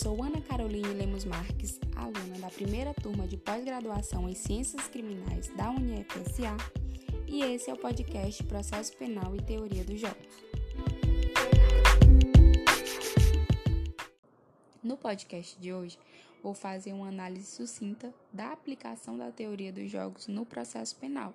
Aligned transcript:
Sou 0.00 0.22
Ana 0.22 0.40
Caroline 0.40 0.94
Lemos 0.94 1.24
Marques, 1.24 1.80
aluna 1.96 2.38
da 2.38 2.48
primeira 2.50 2.94
turma 2.94 3.26
de 3.26 3.36
pós-graduação 3.36 4.28
em 4.28 4.32
Ciências 4.32 4.86
Criminais 4.86 5.48
da 5.56 5.70
UniFSA, 5.70 6.56
e 7.26 7.42
esse 7.42 7.68
é 7.68 7.74
o 7.74 7.76
podcast 7.76 8.44
Processo 8.44 8.96
Penal 8.96 9.34
e 9.34 9.42
Teoria 9.42 9.82
dos 9.82 9.98
Jogos. 9.98 10.44
No 14.80 14.96
podcast 14.96 15.58
de 15.58 15.72
hoje, 15.72 15.98
vou 16.44 16.54
fazer 16.54 16.92
uma 16.92 17.08
análise 17.08 17.46
sucinta 17.46 18.14
da 18.32 18.52
aplicação 18.52 19.18
da 19.18 19.32
teoria 19.32 19.72
dos 19.72 19.90
jogos 19.90 20.28
no 20.28 20.46
processo 20.46 20.94
penal, 20.94 21.34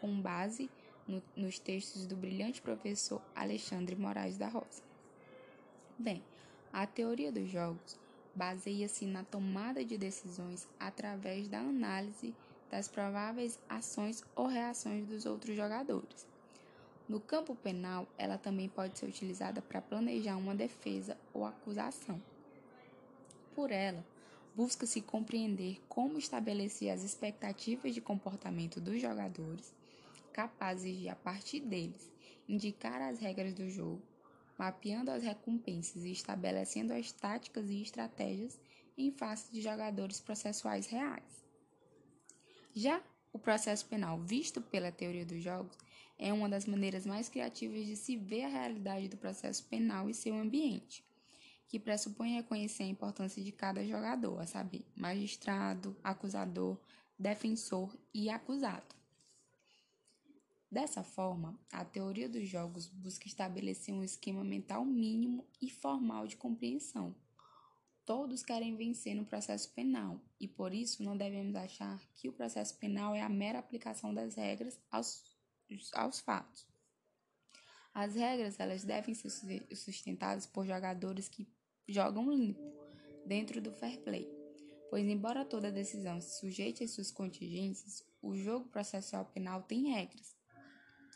com 0.00 0.18
base 0.18 0.70
no, 1.06 1.22
nos 1.36 1.58
textos 1.58 2.06
do 2.06 2.16
brilhante 2.16 2.62
professor 2.62 3.20
Alexandre 3.34 3.94
Moraes 3.94 4.38
da 4.38 4.48
Rosa. 4.48 4.82
Bem, 5.98 6.22
a 6.76 6.86
teoria 6.86 7.32
dos 7.32 7.48
jogos 7.48 7.98
baseia-se 8.34 9.06
na 9.06 9.24
tomada 9.24 9.82
de 9.82 9.96
decisões 9.96 10.68
através 10.78 11.48
da 11.48 11.58
análise 11.58 12.34
das 12.70 12.86
prováveis 12.86 13.58
ações 13.66 14.22
ou 14.34 14.46
reações 14.46 15.06
dos 15.06 15.24
outros 15.24 15.56
jogadores. 15.56 16.26
No 17.08 17.18
campo 17.18 17.54
penal, 17.54 18.06
ela 18.18 18.36
também 18.36 18.68
pode 18.68 18.98
ser 18.98 19.06
utilizada 19.06 19.62
para 19.62 19.80
planejar 19.80 20.36
uma 20.36 20.54
defesa 20.54 21.16
ou 21.32 21.46
acusação. 21.46 22.20
Por 23.54 23.70
ela, 23.70 24.04
busca-se 24.54 25.00
compreender 25.00 25.80
como 25.88 26.18
estabelecer 26.18 26.90
as 26.90 27.02
expectativas 27.02 27.94
de 27.94 28.02
comportamento 28.02 28.82
dos 28.82 29.00
jogadores, 29.00 29.72
capazes 30.30 30.94
de, 30.94 31.08
a 31.08 31.16
partir 31.16 31.60
deles, 31.60 32.12
indicar 32.46 33.00
as 33.00 33.18
regras 33.18 33.54
do 33.54 33.66
jogo 33.66 34.02
mapeando 34.58 35.10
as 35.10 35.22
recompensas 35.22 36.04
e 36.04 36.12
estabelecendo 36.12 36.92
as 36.92 37.12
táticas 37.12 37.68
e 37.70 37.82
estratégias 37.82 38.58
em 38.96 39.10
face 39.10 39.52
de 39.52 39.60
jogadores 39.60 40.20
processuais 40.20 40.86
reais. 40.86 41.44
Já 42.74 43.02
o 43.32 43.38
processo 43.38 43.86
penal, 43.86 44.18
visto 44.18 44.60
pela 44.60 44.90
teoria 44.90 45.24
dos 45.24 45.42
jogos, 45.42 45.76
é 46.18 46.32
uma 46.32 46.48
das 46.48 46.64
maneiras 46.64 47.04
mais 47.04 47.28
criativas 47.28 47.86
de 47.86 47.96
se 47.96 48.16
ver 48.16 48.44
a 48.44 48.48
realidade 48.48 49.08
do 49.08 49.16
processo 49.16 49.64
penal 49.64 50.08
e 50.08 50.14
seu 50.14 50.34
ambiente, 50.34 51.04
que 51.68 51.78
pressupõe 51.78 52.34
reconhecer 52.34 52.84
a 52.84 52.88
importância 52.88 53.42
de 53.42 53.52
cada 53.52 53.84
jogador, 53.84 54.40
a 54.40 54.46
saber, 54.46 54.84
magistrado, 54.96 55.96
acusador, 56.02 56.78
defensor 57.18 57.94
e 58.14 58.30
acusado. 58.30 58.94
Dessa 60.76 61.02
forma, 61.02 61.58
a 61.72 61.86
teoria 61.86 62.28
dos 62.28 62.46
jogos 62.46 62.86
busca 62.86 63.26
estabelecer 63.26 63.94
um 63.94 64.04
esquema 64.04 64.44
mental 64.44 64.84
mínimo 64.84 65.48
e 65.58 65.70
formal 65.70 66.26
de 66.26 66.36
compreensão. 66.36 67.16
Todos 68.04 68.42
querem 68.42 68.76
vencer 68.76 69.14
no 69.14 69.24
processo 69.24 69.72
penal 69.72 70.20
e 70.38 70.46
por 70.46 70.74
isso 70.74 71.02
não 71.02 71.16
devemos 71.16 71.56
achar 71.56 71.98
que 72.14 72.28
o 72.28 72.32
processo 72.34 72.76
penal 72.76 73.14
é 73.14 73.22
a 73.22 73.28
mera 73.30 73.58
aplicação 73.58 74.12
das 74.12 74.34
regras 74.34 74.78
aos, 74.90 75.24
aos 75.94 76.20
fatos. 76.20 76.66
As 77.94 78.14
regras 78.14 78.60
elas 78.60 78.84
devem 78.84 79.14
ser 79.14 79.30
sustentadas 79.74 80.44
por 80.44 80.66
jogadores 80.66 81.26
que 81.26 81.48
jogam 81.88 82.30
limpo, 82.30 82.60
dentro 83.24 83.62
do 83.62 83.72
fair 83.72 83.98
play, 84.02 84.30
pois 84.90 85.08
embora 85.08 85.42
toda 85.42 85.72
decisão 85.72 86.20
se 86.20 86.38
sujeite 86.38 86.84
às 86.84 86.90
suas 86.90 87.10
contingências, 87.10 88.04
o 88.20 88.36
jogo 88.36 88.68
processual 88.68 89.24
penal 89.24 89.62
tem 89.62 89.94
regras 89.94 90.35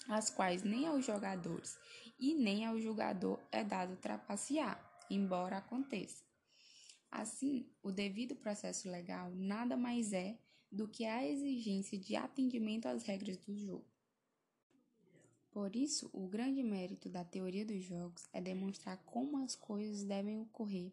as 0.09 0.31
quais 0.31 0.63
nem 0.63 0.87
aos 0.87 1.05
jogadores 1.05 1.79
e 2.19 2.35
nem 2.35 2.67
ao 2.67 2.79
julgador 2.79 3.39
é 3.51 3.65
dado 3.65 3.97
trapacear, 3.97 4.79
embora 5.09 5.59
aconteça. 5.59 6.23
Assim, 7.11 7.67
o 7.83 7.91
devido 7.91 8.37
processo 8.37 8.89
legal 8.89 9.31
nada 9.35 9.77
mais 9.77 10.13
é 10.13 10.39
do 10.71 10.87
que 10.87 11.05
a 11.05 11.27
exigência 11.27 11.99
de 11.99 12.15
atendimento 12.15 12.87
às 12.87 13.03
regras 13.03 13.37
do 13.39 13.57
jogo. 13.57 13.85
Por 15.51 15.75
isso, 15.75 16.09
o 16.13 16.29
grande 16.29 16.63
mérito 16.63 17.09
da 17.09 17.25
teoria 17.25 17.67
dos 17.67 17.83
jogos 17.83 18.29
é 18.33 18.41
demonstrar 18.41 18.99
como 18.99 19.43
as 19.43 19.57
coisas 19.57 20.05
devem 20.05 20.39
ocorrer 20.41 20.93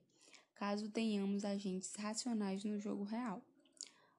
caso 0.57 0.89
tenhamos 0.89 1.45
agentes 1.45 1.93
racionais 1.95 2.63
no 2.63 2.79
jogo 2.79 3.03
real, 3.03 3.41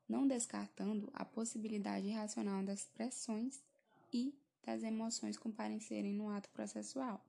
não 0.09 0.27
descartando 0.27 1.11
a 1.12 1.25
possibilidade 1.25 2.09
racional 2.11 2.62
das 2.62 2.85
pressões 2.87 3.61
e 4.12 4.33
das 4.69 4.83
emoções 4.83 5.39
comparecerem 5.39 6.12
no 6.12 6.29
ato 6.29 6.51
processual. 6.51 7.25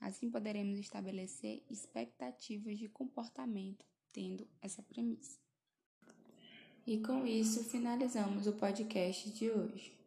Assim 0.00 0.28
poderemos 0.28 0.76
estabelecer 0.76 1.62
expectativas 1.70 2.76
de 2.76 2.88
comportamento 2.88 3.86
tendo 4.12 4.44
essa 4.60 4.82
premissa. 4.82 5.38
E 6.84 6.98
com 6.98 7.24
isso 7.24 7.62
finalizamos 7.62 8.48
o 8.48 8.52
podcast 8.54 9.30
de 9.30 9.50
hoje. 9.50 10.03